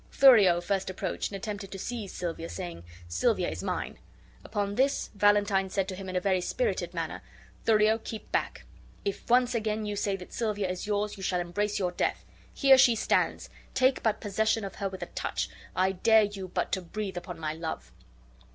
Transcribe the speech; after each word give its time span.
Thurio 0.11 0.61
first 0.63 0.89
approached, 0.89 1.29
and 1.31 1.35
attempted 1.37 1.71
to 1.71 1.77
seize 1.77 2.11
Silvia, 2.11 2.49
saying, 2.49 2.83
"Silvia 3.07 3.49
is 3.51 3.61
mine." 3.61 3.99
Upon 4.43 4.73
this 4.73 5.11
Valentine 5.13 5.69
said 5.69 5.87
to 5.89 5.95
him 5.95 6.09
in 6.09 6.15
a 6.15 6.19
very 6.19 6.41
spirited 6.41 6.95
manner: 6.95 7.21
"Thurio, 7.65 7.99
keep 8.03 8.31
back. 8.31 8.65
If 9.05 9.29
once 9.29 9.53
again 9.53 9.85
you 9.85 9.95
say 9.95 10.15
that 10.15 10.33
Silvia 10.33 10.67
is 10.71 10.87
yours, 10.87 11.17
you 11.17 11.21
shall 11.21 11.39
embrace 11.39 11.77
your 11.77 11.91
death. 11.91 12.25
Here 12.51 12.79
she 12.79 12.95
stands, 12.95 13.51
take 13.75 14.01
but 14.01 14.19
possession 14.21 14.65
of 14.65 14.77
her 14.77 14.89
with 14.89 15.03
a 15.03 15.13
touch! 15.13 15.51
I 15.75 15.91
dare 15.91 16.23
you 16.23 16.47
but 16.47 16.71
to 16.71 16.81
breathe 16.81 17.15
upon 17.17 17.37
my 17.37 17.53
love." 17.53 17.91